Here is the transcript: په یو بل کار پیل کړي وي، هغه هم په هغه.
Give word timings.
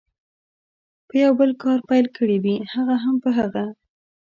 په 1.07 1.13
یو 1.23 1.31
بل 1.39 1.51
کار 1.63 1.79
پیل 1.89 2.05
کړي 2.17 2.37
وي، 2.43 2.55
هغه 2.73 2.95
هم 3.03 3.15
په 3.23 3.29
هغه. 3.37 3.65